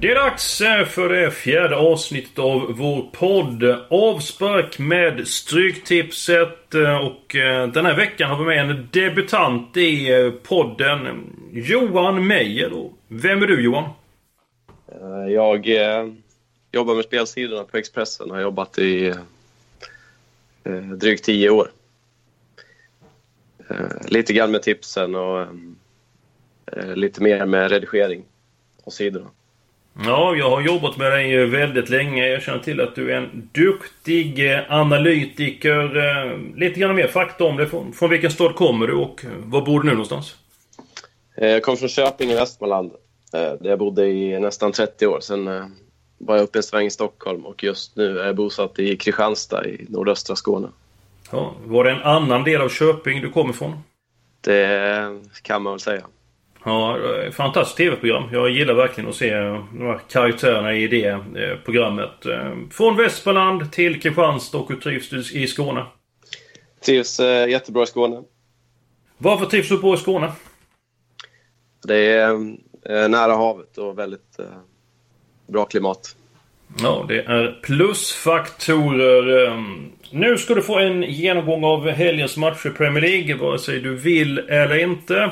[0.00, 6.74] Det är dags eh, för det fjärde avsnittet av vår podd Avspark med Stryktipset.
[6.74, 11.26] Eh, och eh, den här veckan har vi med en debutant i podden.
[11.52, 12.70] Johan Meijer.
[12.70, 12.92] då.
[13.08, 13.90] Vem är du Johan?
[15.28, 16.12] Jag eh,
[16.72, 19.06] jobbar med spelsidorna på Expressen och har jobbat i
[20.64, 21.70] eh, drygt tio år.
[23.70, 25.46] Eh, lite grann med tipsen och
[26.94, 28.24] lite mer med redigering
[28.84, 29.30] och sidorna.
[30.04, 32.26] Ja, jag har jobbat med dig väldigt länge.
[32.28, 35.96] Jag känner till att du är en duktig eh, analytiker.
[35.96, 37.66] Eh, Lite grann mer fakta om det.
[37.66, 40.36] Från, från vilken stad kommer du och eh, var bor du nu någonstans?
[41.36, 42.92] Jag kom från Köping i Västmanland
[43.32, 45.20] där jag bodde i nästan 30 år.
[45.20, 45.44] Sen
[46.18, 49.66] var jag uppe en sväng i Stockholm och just nu är jag bosatt i Kristianstad
[49.66, 50.68] i nordöstra Skåne.
[51.32, 53.78] Ja, var det en annan del av Köping du kommer ifrån?
[54.40, 56.02] Det kan man väl säga.
[56.64, 56.98] Ja,
[57.32, 58.24] fantastiskt TV-program.
[58.32, 62.26] Jag gillar verkligen att se de här karaktärerna i det eh, programmet.
[62.26, 65.84] Eh, Från Västmanland till Kristianstad och hur trivs du i Skåne?
[66.86, 68.22] Trivs eh, jättebra i Skåne.
[69.18, 70.32] Varför trivs du på i Skåne?
[71.86, 72.30] Det är
[72.88, 74.44] eh, nära havet och väldigt eh,
[75.46, 76.16] bra klimat.
[76.82, 79.46] Ja, det är plusfaktorer.
[79.48, 83.80] Ehm, Nu ska du få en genomgång av helgens matcher i Premier League, vare sig
[83.80, 85.30] du vill eller inte.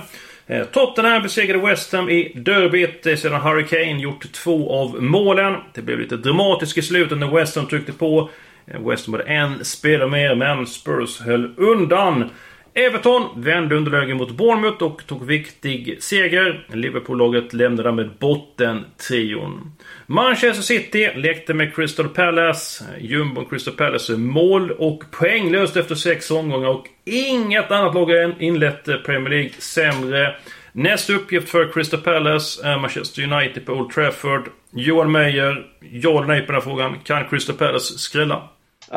[0.48, 5.56] Eh, Tottenham besegrade West Ham i derbyt eh, sedan Harry Kane gjort två av målen.
[5.74, 8.30] Det blev lite dramatiskt i slutet när West Ham tryckte på.
[8.66, 12.30] Eh, West Ham hade en spelare mer, men Spurs höll undan.
[12.78, 16.66] Everton vände underläge mot Bournemouth och tog viktig seger.
[16.72, 19.72] Liverpool-laget lämnade med bottentrion.
[20.06, 22.84] Manchester City lekte med Crystal Palace.
[23.00, 28.42] Jumbon Crystal Palace är mål och poänglöst efter sex omgångar och inget annat lag har
[28.42, 30.36] inlett Premier League sämre.
[30.72, 34.50] Nästa uppgift för Crystal Palace är Manchester United på Old Trafford.
[34.70, 36.98] Johan Meyer, ja eller nej på den här frågan.
[37.04, 38.48] Kan Crystal Palace skrälla?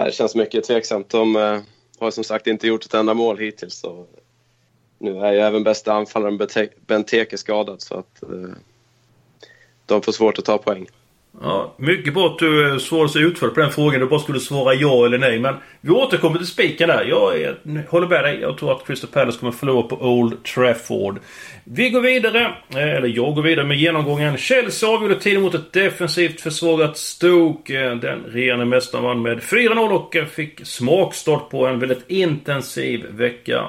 [0.06, 1.10] Det känns mycket tveksamt.
[1.10, 1.62] De
[2.00, 3.76] har som sagt inte gjort ett enda mål hittills.
[3.76, 4.08] Så
[4.98, 6.40] nu är ju även bästa anfallaren
[6.88, 8.54] Benteke skadad så att eh,
[9.86, 10.88] de får svårt att ta poäng.
[11.42, 14.00] Ja, mycket bra att du eh, svarade så utförligt på den frågan.
[14.00, 15.40] Du bara skulle svara ja eller nej.
[15.40, 17.06] Men vi återkommer till spiken där.
[17.06, 17.58] Jag är,
[17.90, 18.40] håller med dig.
[18.42, 21.20] Jag tror att Crystal Palace kommer förlora på Old Trafford.
[21.64, 22.42] Vi går vidare.
[22.70, 24.38] Eh, eller jag går vidare med genomgången.
[24.38, 27.86] Chelsea avgjorde tiden mot ett defensivt försvagat Stoke.
[27.86, 33.66] Eh, den regerande mästaren vann med 4-0 och fick smakstart på en väldigt intensiv vecka.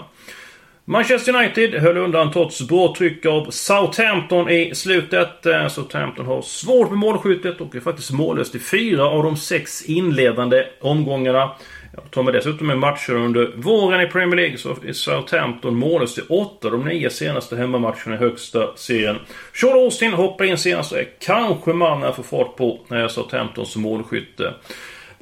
[0.90, 5.46] Manchester United höll undan trots bra tryck av Southampton i slutet.
[5.46, 9.82] Eh, Southampton har svårt med målskyttet och är faktiskt mållöst i fyra av de sex
[9.82, 11.50] inledande omgångarna.
[12.10, 16.22] Tar med dessutom med matcher under våren i Premier League så är Southampton mållöst i
[16.28, 19.16] åtta av de nio senaste hemmamatcherna i högsta serien.
[19.54, 23.76] Sean Austin hoppar in senast och är kanske mannen att få fart på eh, Southamptons
[23.76, 24.54] målskytte.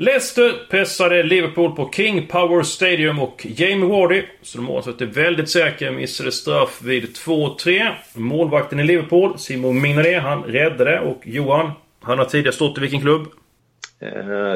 [0.01, 6.33] Leicester pressade Liverpool på King Power Stadium och Jamie Wardy, som är väldigt säker, missade
[6.33, 7.95] straff vid 2-3.
[8.15, 11.71] Målvakten i Liverpool, Simon Mignolet, han räddade och Johan,
[12.01, 13.27] han har tidigare stått i vilken klubb?
[14.01, 14.11] Eh,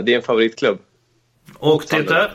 [0.05, 0.79] det är en favoritklubb.
[1.59, 2.31] Och är?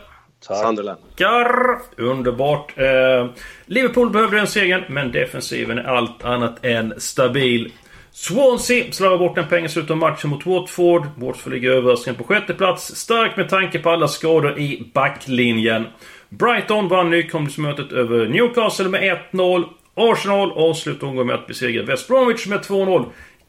[0.63, 0.99] Sunderland.
[1.15, 1.79] Garr!
[1.97, 2.77] Underbart.
[2.77, 3.27] Eh,
[3.65, 7.71] Liverpool behövde den segern, men defensiven är allt annat än stabil.
[8.17, 11.07] Swansea slarvar bort en poäng i slutet av matchen mot Watford.
[11.17, 12.95] Watford ligger överraskande på sjätte plats.
[12.95, 15.87] Starkt med tanke på alla skador i backlinjen.
[16.29, 19.63] Brighton vann nykomlingsmötet över Newcastle med 1-0.
[19.95, 23.05] Arsenal avslutade omgången med att besegra West Bromwich med 2-0.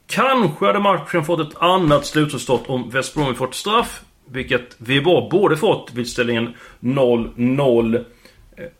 [0.06, 4.02] Kanske hade matchen fått ett annat slutresultat om West Bromwich fått straff.
[4.31, 7.94] Vilket vi var borde fått vid ställningen 0-0.
[7.96, 8.02] Eh,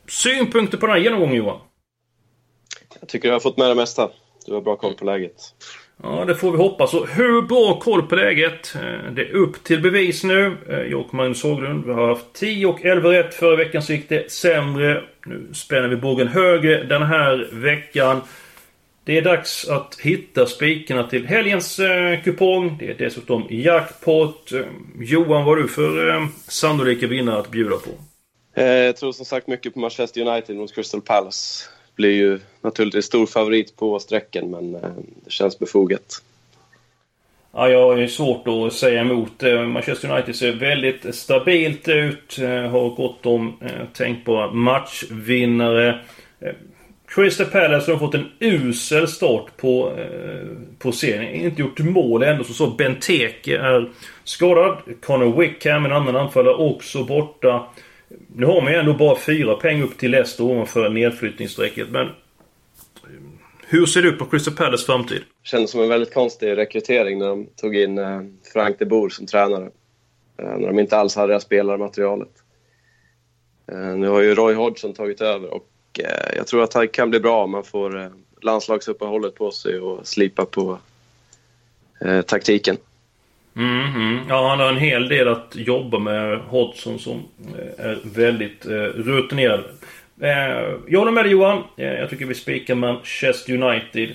[0.07, 1.59] synpunkter på den här genomgången Johan?
[2.99, 4.09] Jag tycker jag har fått med det mesta.
[4.45, 5.53] Du har bra koll på läget.
[6.03, 6.93] Ja, det får vi hoppas.
[6.93, 8.75] Och hur bra koll på läget?
[8.75, 10.57] Eh, det är upp till bevis nu.
[10.69, 13.33] Eh, jag och Magnus Haglund, vi har haft 10 och 11 rätt.
[13.33, 15.03] Förra veckan så gick det sämre.
[15.25, 18.21] Nu spänner vi bågen högre den här veckan.
[19.03, 22.77] Det är dags att hitta spikarna till helgens eh, kupong.
[22.79, 24.51] Det är dessutom jackpot.
[24.51, 24.61] Eh,
[24.99, 27.89] Johan, vad har du för eh, sannolika vinnare att bjuda på?
[28.61, 31.65] Jag tror som sagt mycket på Manchester United mot Crystal Palace.
[31.99, 34.81] Blir ju naturligtvis stor favorit på sträcken men eh,
[35.25, 36.21] det känns befogat.
[37.51, 39.41] Ja, jag har ju svårt att säga emot.
[39.67, 42.39] Manchester United ser väldigt stabilt ut.
[42.39, 45.99] Eh, har gott om eh, tänkbara matchvinnare.
[47.07, 49.97] Crystal Palace har fått en usel start på,
[50.79, 51.33] på serien.
[51.33, 52.43] Inte gjort mål ändå.
[52.43, 53.89] Så, så Benteke är
[54.23, 54.77] skadad.
[55.01, 57.67] Connor Wickham, en annan anfallare, också borta.
[58.27, 61.89] Nu har man ju ändå bara fyra poäng upp till Leicester ovanför nedflyttningsstrecket.
[61.89, 62.07] Men
[63.67, 65.21] hur ser du på Crystal Palace framtid?
[65.43, 68.21] Det kändes som en väldigt konstig rekrytering när de tog in eh,
[68.53, 69.69] Frank de Boer som tränare.
[70.37, 72.31] Eh, när de inte alls hade det här spelarmaterialet.
[73.71, 75.65] Eh, nu har ju Roy Hodgson tagit över och
[76.35, 78.11] jag tror att det kan bli bra om man får
[78.41, 80.79] landslagsuppehållet på sig och slipa på
[82.25, 82.77] taktiken.
[83.55, 84.19] Mm, mm.
[84.29, 87.23] Ja, han har en hel del att jobba med, Hodgson, som
[87.57, 89.63] eh, är väldigt eh, rutinerad.
[90.21, 91.63] Eh, jag håller med dig Johan.
[91.77, 94.09] Eh, jag tycker vi spikar Manchester United.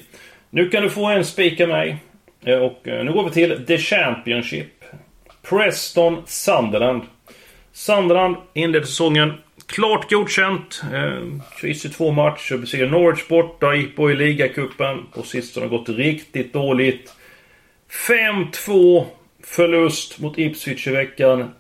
[0.50, 1.96] Nu kan du få en spika mig.
[2.44, 4.84] Eh, och eh, nu går vi till The Championship.
[5.48, 7.02] Preston Sunderland.
[7.72, 9.32] Sunderland inleder säsongen
[9.66, 10.82] klart godkänt.
[11.60, 12.56] Kryss i två matcher.
[12.56, 13.75] Besegrar Norwich borta.
[13.75, 15.06] Gick på i ligacupen.
[15.14, 17.14] På sistone har gått riktigt dåligt.
[18.08, 19.06] 5-2
[19.46, 21.50] förlust mot Ipswich i veckan.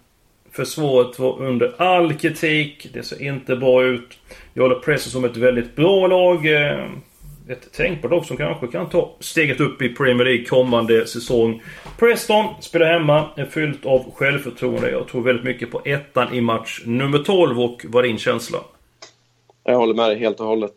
[0.52, 2.88] Försvaret var under all kritik.
[2.92, 4.18] Det ser inte bra ut.
[4.54, 6.46] Jag håller Preston som ett väldigt bra lag.
[6.46, 6.88] Eh,
[7.48, 11.62] ett tänkbart lag som kanske kan ta steget upp i Premier League kommande säsong.
[11.98, 14.90] Preston spelar hemma, är fyllt av självförtroende.
[14.90, 18.58] Jag tror väldigt mycket på ettan i match nummer 12 och vad är din känsla?
[19.64, 20.72] Jag håller med dig helt och hållet.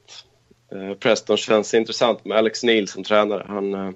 [0.71, 3.45] Eh, Preston känns intressant med Alex Neil som tränare.
[3.47, 3.91] Han eh,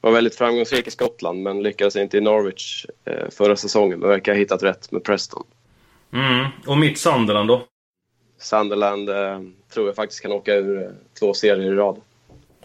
[0.00, 2.86] var väldigt framgångsrik i Skottland men lyckades inte i Norwich
[3.30, 3.98] förra säsongen.
[3.98, 5.44] Men verkar ha hittat rätt med Preston.
[6.12, 6.46] Mm.
[6.66, 7.66] Och mitt Sunderland då?
[8.38, 9.40] Sunderland eh,
[9.72, 10.88] tror jag faktiskt kan åka ur eh,
[11.18, 12.00] två serier i rad.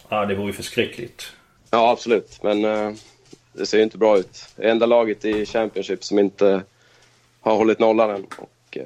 [0.10, 1.34] Ja, det vore ju förskräckligt.
[1.70, 2.44] Ja, absolut.
[2.44, 2.92] Men eh,
[3.54, 4.46] det ser ju inte bra ut.
[4.56, 6.64] Det enda laget i Championship som inte
[7.42, 8.26] har hållit nollan än.
[8.38, 8.84] Och, eh,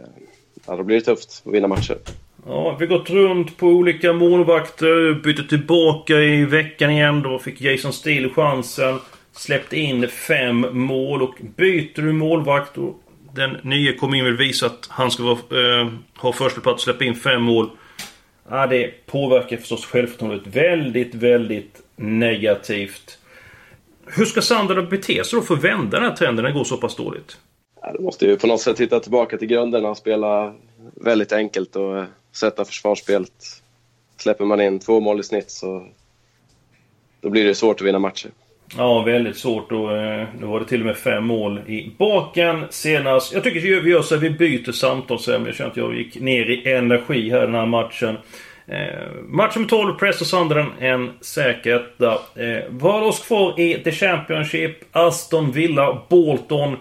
[0.66, 1.98] ja, då blir det tufft att vinna matcher.
[2.48, 7.22] Ja, vi har gått runt på olika målvakter, bytte tillbaka i veckan igen.
[7.22, 9.00] Då fick Jason Steele chansen.
[9.32, 13.02] Släppte in fem mål och byter du målvakt och
[13.34, 15.88] den nya kommer in vill visa att han ska vara, eh,
[16.18, 17.70] ha första på att släppa in fem mål.
[18.50, 23.18] Ja, det påverkar förstås självförtroendet väldigt, väldigt negativt.
[24.06, 26.64] Hur ska Sandra bete sig då för att vända den här trenden när det går
[26.64, 27.38] så pass dåligt?
[27.82, 29.96] Ja, de måste ju på något sätt hitta tillbaka till grunderna.
[29.96, 30.54] Spela
[30.94, 33.62] väldigt enkelt att eh, sätta försvarsspelet.
[34.18, 35.88] Släpper man in två mål i snitt så
[37.22, 38.32] då blir det svårt att vinna matcher.
[38.78, 42.66] Ja, väldigt svårt och eh, nu var det till och med fem mål i baken
[42.70, 43.34] senast.
[43.34, 45.48] Jag tycker vi gör så att vi byter samtalsämne.
[45.48, 48.18] Jag känner att jag gick ner i energi här den här matchen.
[48.68, 52.12] Eh, match nummer 12, Preston Sunderland, en säker etta.
[52.14, 54.78] Eh, vad har oss kvar i The Championship?
[54.92, 56.78] Aston Villa, Bolton.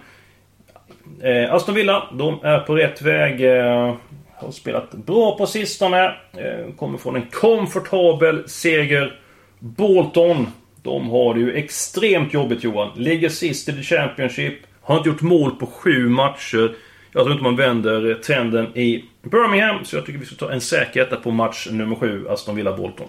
[1.23, 3.45] Eh, Aston Villa, de är på rätt väg.
[3.45, 3.95] Eh,
[4.35, 6.05] har spelat bra på sistone.
[6.33, 9.21] Eh, kommer från en komfortabel seger.
[9.59, 10.47] Bolton
[10.85, 12.91] de har det ju extremt jobbigt Johan.
[12.97, 14.55] Ligger sist i The Championship.
[14.81, 16.77] Har inte gjort mål på sju matcher.
[17.13, 19.85] Jag tror inte man vänder eh, trenden i Birmingham.
[19.85, 23.07] Så jag tycker vi ska ta en säker på match nummer sju, Aston Villa-Bolton.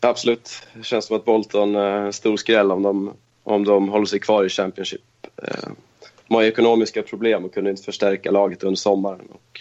[0.00, 0.66] Absolut.
[0.74, 4.20] Det känns som att Bolton är en stor skräll om de, om de håller sig
[4.20, 5.00] kvar i Championship.
[5.42, 5.68] Eh,
[6.28, 9.26] de har ekonomiska problem och kunde inte förstärka laget under sommaren.
[9.30, 9.60] Och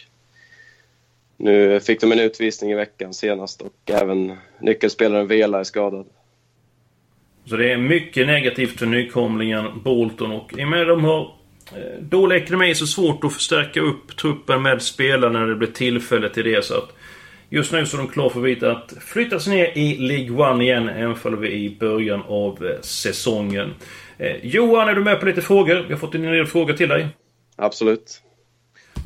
[1.38, 6.06] nu fick de en utvisning i veckan senast och även nyckelspelaren Vela är skadad.
[7.46, 11.22] Så det är mycket negativt för nykomlingen Bolton och i och med de har
[11.76, 16.30] eh, dålig ekonomi så svårt att förstärka upp truppen med spelare när det blir tillfälle
[16.30, 16.66] till det.
[16.66, 16.90] Så att
[17.50, 18.44] just nu så är de klara för att
[19.04, 22.82] att sig ner i League One igen, även om vi är i början av eh,
[22.82, 23.74] säsongen.
[24.18, 25.86] Eh, Johan, är du med på lite frågor?
[25.88, 27.08] Vi har fått en del frågor till dig.
[27.56, 28.22] Absolut.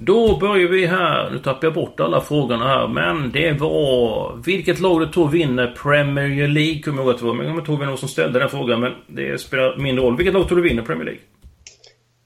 [0.02, 1.30] Då börjar vi här.
[1.32, 2.88] Nu tappar jag bort alla frågorna här.
[2.88, 4.36] Men det var...
[4.46, 6.82] Vilket lag du tror vinner Premier League?
[6.82, 7.34] Kommer jag ihåg att det var.
[7.34, 8.80] Men jag kommer inte ihåg vem som ställde den frågan.
[8.80, 10.18] Men det spelar mindre roll.
[10.18, 11.22] Vilket lag tror du vinner Premier League?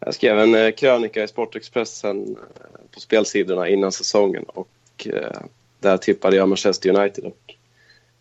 [0.05, 4.43] Jag skrev en eh, krönika i Sportexpressen eh, på spelsidorna innan säsongen.
[4.47, 5.07] Och
[5.79, 7.25] där tippade jag Manchester United.
[7.25, 7.55] Och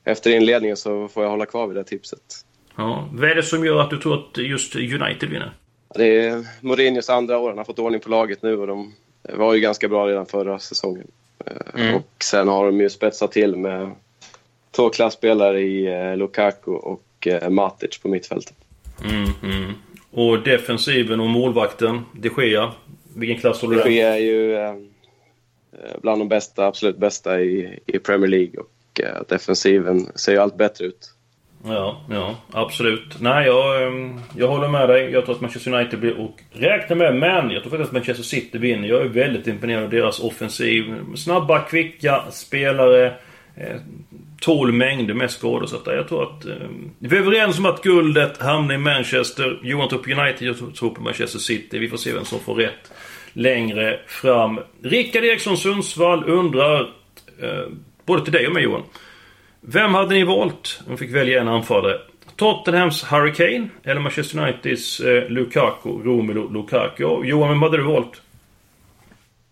[0.04, 2.44] efter inledningen så får jag hålla kvar vid det tipset.
[2.80, 3.08] Ja.
[3.12, 5.52] Vad är det som gör att du tror att just United vinner?
[5.94, 7.48] Det är Mourinhos andra år.
[7.48, 10.58] Han har fått ordning på laget nu och de var ju ganska bra redan förra
[10.58, 11.06] säsongen.
[11.46, 11.94] Eh, mm.
[11.94, 13.90] Och sen har de ju spetsat till med
[14.70, 18.54] två klasspelare i eh, Lukaku och eh, Matic på mittfältet.
[19.04, 19.72] Mm, mm.
[20.10, 22.72] Och defensiven och målvakten, de Gea.
[23.16, 24.56] Vilken klass håller De du Gea är ju
[26.02, 30.84] bland de bästa, absolut bästa i, i Premier League och defensiven ser ju allt bättre
[30.84, 31.14] ut.
[31.64, 33.20] Ja, ja, absolut.
[33.20, 35.10] Nej, jag, ehm, jag håller med dig.
[35.10, 38.24] Jag tror att Manchester United blir och räkna med, men jag tror faktiskt att Manchester
[38.24, 38.88] City vinner.
[38.88, 40.94] Jag är väldigt imponerad av deras offensiv.
[41.16, 43.06] Snabba, kvicka spelare.
[43.56, 43.76] Eh,
[44.40, 45.66] tål mängder med skador.
[45.66, 46.44] Så att jag tror att...
[46.44, 49.60] Ehm, vi är överens om att guldet hamnar i Manchester.
[49.62, 51.78] Johan tror på United, jag tror på Manchester City.
[51.78, 52.92] Vi får se vem som får rätt
[53.32, 54.60] längre fram.
[54.82, 56.80] Rickard Eriksson Sundsvall undrar,
[57.42, 57.66] eh,
[58.04, 58.82] både till dig och mig Johan.
[59.60, 61.98] Vem hade ni valt om ni fick välja en anfallare?
[62.36, 67.24] Tottenhams Harry Kane eller Manchester Uniteds eh, Lukaku, Romelu Lukaku?
[67.24, 68.22] Johan, vem hade du valt?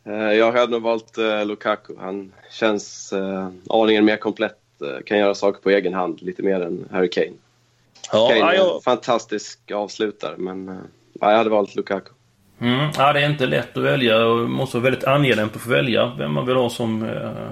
[0.06, 1.92] Eh, jag hade nog valt eh, Lukaku.
[1.98, 4.58] Han känns eh, aningen mer komplett.
[4.82, 7.32] Eh, kan göra saker på egen hand lite mer än Harry Kane.
[8.12, 8.82] Ja, Kane är jag...
[8.82, 10.74] fantastisk avslutare, men eh,
[11.20, 12.10] jag hade valt Lukaku.
[12.60, 15.56] Mm, ja, det är inte lätt att välja och man måste vara väldigt angelägen på
[15.56, 17.50] att få välja vem man vill ha som eh,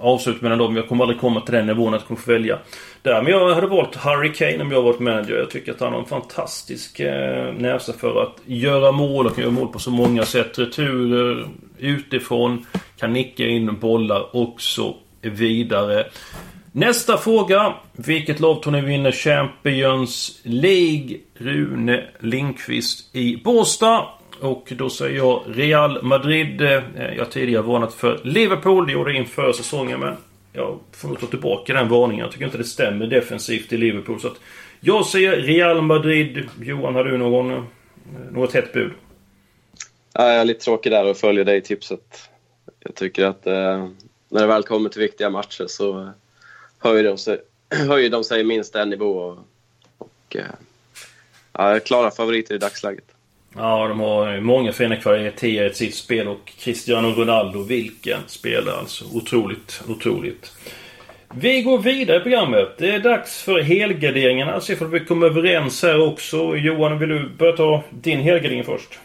[0.00, 0.76] avslut mellan dem.
[0.76, 2.58] Jag kommer aldrig komma till den nivån att jag kommer få välja.
[3.02, 3.22] Där.
[3.22, 5.34] Men jag hade valt Harry Kane om jag varit manager.
[5.34, 9.44] Jag tycker att han har en fantastisk eh, näsa för att göra mål och kan
[9.44, 10.58] göra mål på så många sätt.
[10.58, 12.66] Returer utifrån,
[12.98, 16.06] kan nicka in bollar och så vidare.
[16.72, 17.74] Nästa fråga.
[17.92, 21.16] Vilket lag tror ni vinner Champions League?
[21.34, 24.06] Rune Lindqvist i Båstad.
[24.40, 26.60] Och då säger jag Real Madrid.
[26.60, 28.86] Eh, jag har tidigare varnat för Liverpool.
[28.86, 30.16] Det gjorde jag inför säsongen men
[30.52, 32.24] jag får nog ta tillbaka den varningen.
[32.24, 34.20] Jag tycker inte det stämmer defensivt i Liverpool.
[34.20, 34.40] Så att
[34.80, 36.48] jag säger Real Madrid.
[36.60, 37.62] Johan, har du någon, eh,
[38.30, 38.92] något hett bud?
[40.12, 42.30] Ja, jag är lite tråkig där och följer dig i tipset.
[42.80, 43.88] Jag tycker att eh,
[44.28, 46.10] när det väl kommer till viktiga matcher så
[46.78, 47.40] höjer, de sig,
[47.88, 49.18] höjer de sig minst en nivå.
[49.18, 49.38] Och,
[49.98, 50.44] och eh,
[51.52, 53.14] ja, klara favoriter i dagsläget.
[53.56, 59.04] Ja, de har många fina kvaliteter i sitt spel och Cristiano Ronaldo, vilken spelare alltså.
[59.14, 60.52] Otroligt, otroligt.
[61.34, 62.68] Vi går vidare i programmet.
[62.78, 64.60] Det är dags för helgarderingarna.
[64.60, 66.56] Se om vi kommer överens här också.
[66.56, 68.98] Johan, vill du börja ta din helgardering först?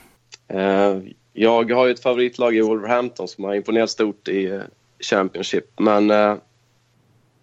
[0.48, 0.98] Eh,
[1.34, 4.62] jag har ju ett favoritlag i Wolverhampton som har imponerat stort i eh,
[5.00, 5.66] Championship.
[5.80, 6.36] Men eh,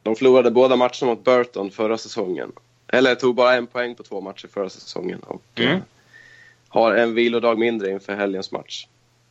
[0.02, 2.52] de förlorade båda matcherna mot Burton förra säsongen.
[2.88, 5.18] Eller tog bara en poäng på två matcher förra säsongen.
[5.20, 5.80] Och Mm.
[6.72, 8.86] Har en vilodag mindre inför helgens match.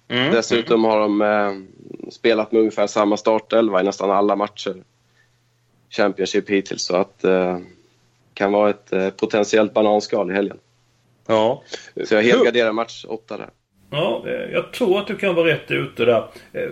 [0.07, 0.33] Mm.
[0.33, 4.75] Dessutom har de eh, spelat med ungefär samma startelva i nästan alla matcher.
[5.89, 6.81] Championship hittills.
[6.83, 7.57] Så att eh,
[8.33, 10.57] kan vara ett eh, potentiellt bananskal i helgen.
[11.27, 11.63] Ja.
[12.05, 13.49] Så jag helgarderar match åtta där.
[13.91, 16.27] Ja, eh, jag tror att du kan vara rätt ute där.
[16.53, 16.69] Eh,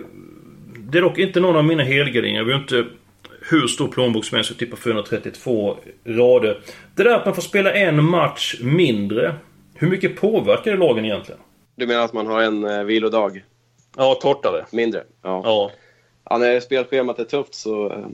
[0.78, 2.44] Det är dock inte någon av mina helgarderingar.
[2.44, 2.84] Vi har inte
[3.50, 4.50] hur stor plånbok som helst.
[4.50, 6.60] Vi tippar 432 rader.
[6.94, 9.34] Det där att man får spela en match mindre.
[9.80, 11.40] Hur mycket påverkar det lagen egentligen?
[11.76, 13.44] Du menar att man har en eh, vilodag
[13.96, 14.64] Ja, kortare.
[14.70, 15.04] mindre?
[15.22, 15.40] Ja.
[15.44, 15.70] Ja.
[16.30, 16.38] ja.
[16.38, 18.06] När spelschemat är tufft så eh,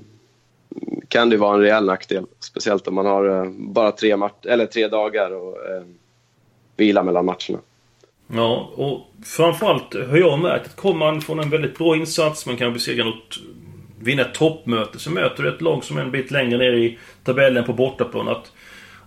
[1.08, 2.26] kan det vara en rejäl nackdel.
[2.40, 4.16] Speciellt om man har eh, bara tre,
[4.48, 5.82] eller tre dagar och eh,
[6.76, 7.58] vila mellan matcherna.
[8.32, 12.56] Ja, och framförallt har jag märkt att kommer man från en väldigt bra insats, man
[12.56, 13.36] kan besegra något,
[14.00, 16.98] vinna ett toppmöte, så möter du ett lag som är en bit längre ner i
[17.24, 18.28] tabellen på bortaplan.
[18.28, 18.52] Att,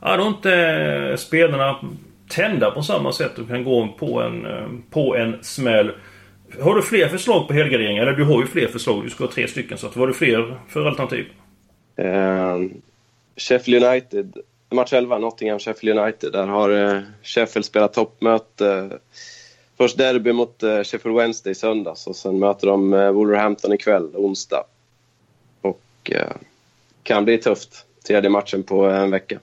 [0.02, 1.80] ja, då är inte spelarna
[2.30, 5.92] tända på samma sätt och kan gå på en, eh, på en smäll.
[6.62, 8.02] Har du fler förslag på helgarderingar?
[8.04, 9.78] Eller du har ju fler förslag, du ska ha tre stycken.
[9.78, 11.26] Så att, vad har du fler för alternativ?
[11.96, 12.58] Eh,
[13.38, 14.38] Sheffield United,
[14.72, 16.32] match 11, Nottingham Sheffield United.
[16.32, 18.90] Där har eh, Sheffield spelat toppmöte.
[19.78, 24.16] Först derby mot eh, Sheffield Wednesday i söndags och sen möter de eh, Wolverhampton ikväll,
[24.16, 24.64] onsdag.
[25.62, 26.32] Och eh,
[27.04, 27.86] kan bli tufft.
[28.08, 29.40] Tredje matchen på en vecka.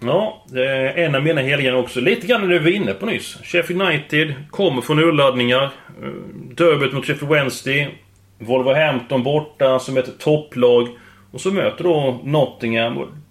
[0.00, 2.00] Ja, eh, en av mina helgarderingar också.
[2.00, 3.38] Lite grann det vi var inne på nyss.
[3.42, 5.62] Sheffield United kommer från urladdningar.
[6.02, 6.08] Eh,
[6.54, 7.98] derbyt mot Sheffield Wednesday.
[8.38, 10.88] Wolverhampton borta som ett topplag.
[11.30, 13.22] Och så möter då Nottingham.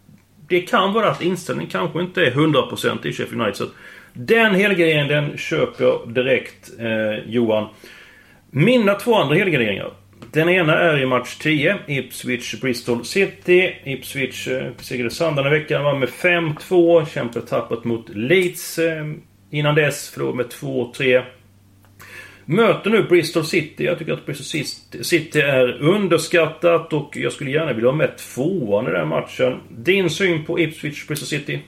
[0.48, 3.56] Det kan vara att inställningen kanske inte är 100% i Sheffield United.
[3.56, 3.74] Så att
[4.14, 7.68] den helgarderingen den köper jag direkt, eh, Johan.
[8.52, 9.92] Mina två andra helgarderingar.
[10.36, 11.78] Den ena är i match 10.
[11.88, 13.76] Ipswich Bristol City.
[13.84, 15.84] Ipswich eh, besegrade i veckan.
[15.84, 17.06] Var med 5-2.
[17.06, 18.80] Kämpade tappat mot Leeds.
[18.80, 19.06] Eh,
[19.50, 21.24] innan dess förlorade med 2-3.
[22.46, 23.84] Möter nu Bristol City.
[23.84, 24.64] Jag tycker att Bristol
[25.04, 29.60] City är underskattat och jag skulle gärna vilja ha med tvåan i den matchen.
[29.70, 31.60] Din syn på Ipswich Bristol City?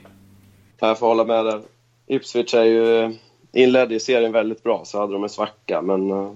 [0.78, 1.60] Kan jag får hålla med där.
[2.06, 3.10] Ipswich är ju eh,
[3.52, 5.82] inledde i serien väldigt bra, så hade de en svacka.
[5.82, 6.32] Men eh,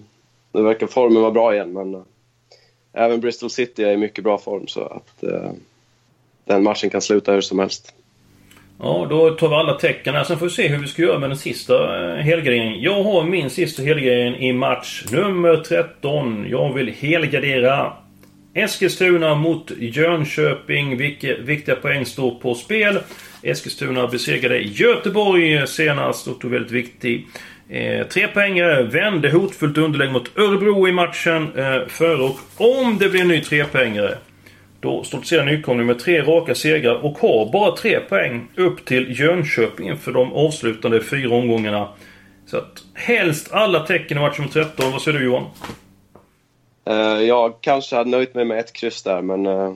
[0.53, 1.73] nu verkar formen vara bra igen.
[1.73, 2.03] Men eh,
[2.93, 4.67] även Bristol City är i mycket bra form.
[4.67, 5.51] Så att eh,
[6.45, 7.95] den matchen kan sluta hur som helst.
[8.79, 10.25] Ja, då tar vi alla tecken här.
[10.25, 12.83] Sen får vi se hur vi ska göra med den sista eh, helgarderingen.
[12.83, 16.47] Jag har min sista helgardering i match nummer 13.
[16.49, 17.93] Jag vill helgardera
[18.55, 20.97] Eskilstuna mot Jönköping.
[20.97, 22.99] Vilka viktiga poäng står på spel.
[23.43, 27.27] Eskilstuna besegrade Göteborg senast och tog väldigt viktig.
[27.73, 33.09] Eh, tre poängare vände hotfullt underläge mot Örebro i matchen eh, före och om det
[33.09, 34.19] blir en ny trepoängare
[34.81, 39.97] då stoltserar nykomling med tre raka segrar och har bara tre poäng upp till Jönköping
[39.97, 41.89] för de avslutande fyra omgångarna.
[42.47, 44.93] Så att helst alla tecken i matchen 13.
[44.93, 45.45] Vad säger du Johan?
[46.85, 49.75] Eh, uh, jag kanske hade nöjt mig med ett kryss där, men uh,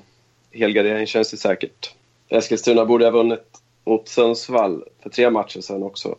[0.53, 1.95] helgardering känns det säkert.
[2.29, 6.17] Eskilstuna borde ha vunnit mot Sundsvall för tre matcher sedan också.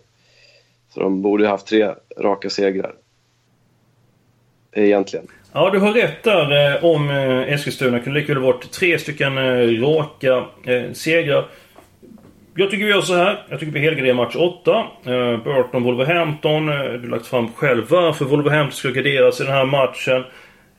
[0.97, 2.93] Så de borde ha haft tre raka segrar.
[4.75, 5.27] Egentligen.
[5.53, 7.53] Ja, du har rätt där eh, om Eskilstuna.
[7.53, 7.99] Eskilstuna.
[7.99, 10.45] kunde lika väl varit tre stycken eh, raka
[10.93, 11.47] segrar.
[12.55, 13.45] Jag tycker vi gör så här.
[13.49, 14.87] Jag tycker vi helgarderar match 8.
[15.43, 16.65] Burton, Wolverhampton.
[16.65, 20.23] Du har lagt fram själv varför Wolverhampton ska garderas i den här matchen.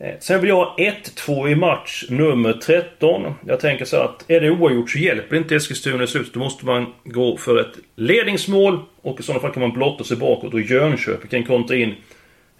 [0.00, 3.34] Eh, sen vill jag ha 1-2 i match nummer 13.
[3.46, 6.32] Jag tänker så att är det oavgjort så hjälper inte Eskilstuna i slutet.
[6.34, 8.78] Då måste man gå för ett ledningsmål.
[9.02, 11.94] Och i sådana fall kan man blotta sig bakåt och Jönköping kan kontra in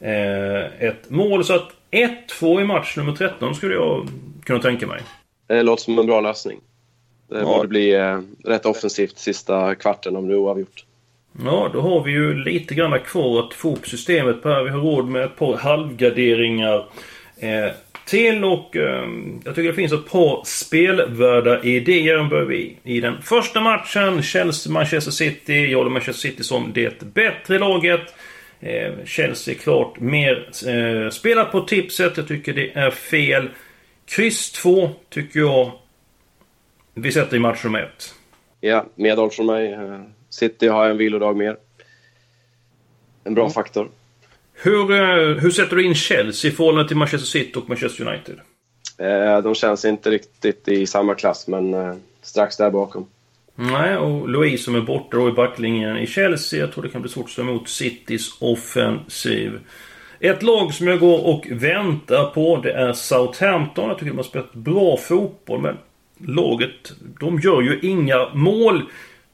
[0.00, 1.45] eh, ett mål.
[1.45, 4.09] Så att 1-2 i match nummer 13 skulle jag
[4.45, 5.00] kunna tänka mig.
[5.47, 6.61] Det låter som en bra lösning.
[7.30, 7.45] Det Ja.
[7.45, 10.85] borde bli eh, rätt offensivt sista kvarten om det är oavgjort.
[11.45, 14.62] Ja, då har vi ju lite grann kvar att få upp systemet på här.
[14.64, 16.85] Vi har råd med ett par halvgarderingar
[17.40, 17.71] eh,
[18.07, 19.09] till och eh,
[19.45, 22.45] jag tycker det finns ett par spelvärda idéer.
[22.45, 24.23] Vi i den första matchen.
[24.23, 25.66] Chelsea-Manchester City.
[25.66, 28.14] Jag håller Manchester City som det bättre laget.
[28.61, 32.16] Eh, Chelsea klart mer eh, spelat på tipset.
[32.16, 33.49] Jag tycker det är fel.
[34.07, 35.73] Kryss 2 tycker jag
[36.95, 38.14] vi sätter i match nummer 1.
[38.61, 39.73] Ja, medhåll från mig.
[39.73, 41.57] Eh, City har en vilodag mer.
[43.25, 43.88] En bra faktor.
[44.61, 48.41] Hur, eh, hur sätter du in Chelsea i förhållande till Manchester City och Manchester United?
[48.99, 53.06] Eh, De känns inte riktigt i samma klass, men eh, strax där bakom.
[53.54, 56.61] Nej, och Louise som är borta då i backlinjen i Chelsea.
[56.61, 59.59] Jag tror det kan bli svårt att stå emot Citys offensiv.
[60.21, 63.89] Ett lag som jag går och väntar på det är Southampton.
[63.89, 65.76] Jag tycker de har spelat bra fotboll men
[66.19, 68.82] laget, de gör ju inga mål.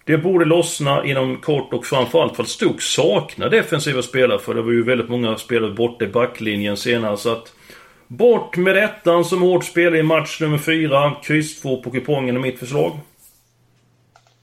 [0.04, 4.62] Det borde lossna inom kort och framförallt för att Stoke saknar defensiva spelare för det
[4.62, 7.52] var ju väldigt många spelare borta i backlinjen senare så att
[8.08, 11.16] Bort med ettan som hårt spel i match nummer 4.
[11.22, 12.92] Kryss 2 på kupongen är mitt förslag.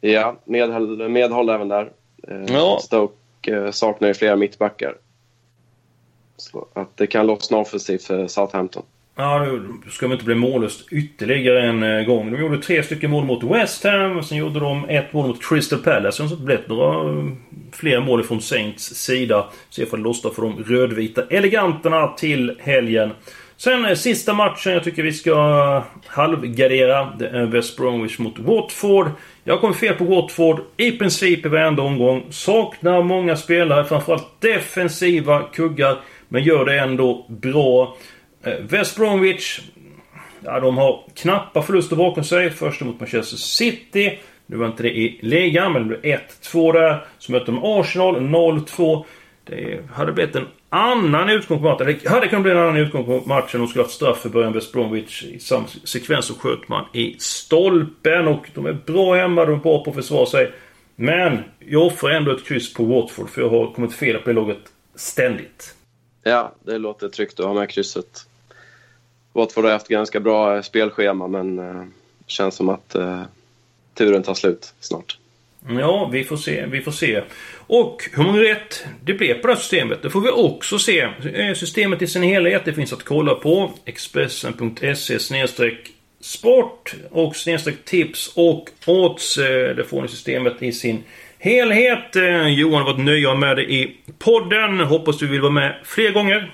[0.01, 1.91] Ja, medhåll, medhåll även där.
[2.27, 2.79] Eh, Ja.
[2.81, 4.95] Stoke eh, saknar ju flera mittbackar.
[6.37, 8.83] Så att det kan lossna offensivt för Southampton.
[9.15, 12.31] Ja, nu ska de inte bli mållöst ytterligare en eh, gång.
[12.31, 14.23] De gjorde tre stycken mål mot West Ham.
[14.23, 16.17] Sen gjorde de ett mål mot Crystal Palace.
[16.17, 17.25] Sen så blev det några eh,
[17.71, 19.45] fler mål från Saints sida.
[19.69, 23.11] Se för det lossnar för de rödvita eleganterna till helgen.
[23.57, 27.13] Sen eh, sista matchen jag tycker vi ska halvgardera.
[27.19, 29.07] Det är West Bromwich mot Watford.
[29.43, 32.23] Jag kom fel på Watford i princip i varenda omgång.
[32.29, 35.97] Saknar många spelare, framförallt defensiva kuggar.
[36.27, 37.97] Men gör det ändå bra.
[38.43, 39.61] Eh, West Bromwich
[40.43, 42.49] Ja, de har knappa förluster bakom sig.
[42.49, 44.19] Första mot Manchester City.
[44.45, 47.05] Nu var inte det i ligan, men det blev 1-2 där.
[47.17, 49.05] Så mötte de Arsenal 0-2.
[49.43, 51.85] Det hade blivit en annan utgång på matchen.
[51.85, 53.59] Det hade kunnat bli en annan utgång på matchen.
[53.59, 55.23] De skulle haft straff för början West Bromwich.
[55.23, 58.27] I samma sekvens så sköt man i stolpen.
[58.27, 60.51] Och de är bra hemma, de är bra på att försvara sig.
[60.95, 64.33] Men jag offrar ändå ett kryss på Watford för jag har kommit fel på det
[64.33, 64.61] laget
[64.95, 65.75] ständigt.
[66.23, 68.25] Ja, det låter tryggt att ha med krysset.
[69.33, 71.83] Watford har haft ganska bra eh, spelschema, men eh,
[72.27, 73.21] känns som att eh,
[73.93, 75.17] turen tar slut snart.
[75.65, 76.65] Mm, ja, vi får se.
[76.65, 77.21] Vi får se.
[77.67, 80.99] Och hur många rätt det blev på det här systemet, det får vi också se.
[81.33, 83.71] Eh, systemet i sin helhet, det finns att kolla på.
[83.85, 85.19] Expressen.se
[86.19, 89.37] sport och snedstreck tips och odds.
[89.37, 91.03] Eh, det får ni systemet i sin
[91.39, 92.15] helhet.
[92.47, 94.79] Johan har varit nöjd med det i podden.
[94.79, 96.51] Hoppas du vill vara med fler gånger.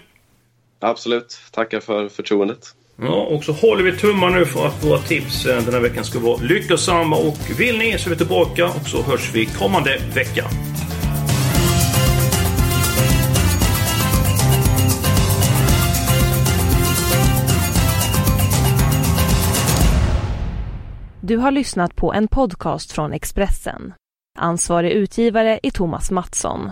[0.79, 1.39] Absolut.
[1.51, 2.73] Tackar för förtroendet.
[3.01, 6.03] Ja, och så håller vi tummar nu för att våra tips eh, den här veckan
[6.03, 7.15] ska vara lyckosamma.
[7.15, 10.43] Och vill ni så är vi tillbaka och så hörs vi kommande vecka.
[21.21, 23.93] Du har lyssnat på en podcast från Expressen.
[24.39, 26.71] Ansvarig utgivare är Thomas Mattsson.